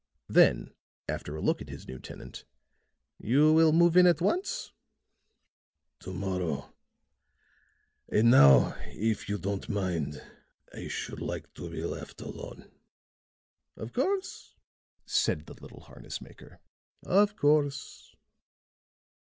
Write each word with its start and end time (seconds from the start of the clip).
Then 0.27 0.73
after 1.07 1.35
a 1.35 1.41
look 1.43 1.61
at 1.61 1.69
his 1.69 1.87
new 1.87 1.99
tenant, 1.99 2.43
"You 3.19 3.53
will 3.53 3.71
move 3.71 3.95
in 3.95 4.07
at 4.07 4.19
once?" 4.19 4.71
"To 5.99 6.11
morrow. 6.11 6.73
And 8.09 8.31
now, 8.31 8.75
if 8.87 9.29
you 9.29 9.37
don't 9.37 9.69
mind, 9.69 10.19
I 10.73 10.87
should 10.87 11.21
like 11.21 11.53
to 11.53 11.69
be 11.69 11.83
left 11.83 12.19
alone." 12.19 12.71
"Of 13.75 13.93
course," 13.93 14.55
said 15.05 15.45
the 15.45 15.53
little 15.53 15.81
harness 15.81 16.19
maker. 16.19 16.61
"Of 17.03 17.35
course." 17.35 18.15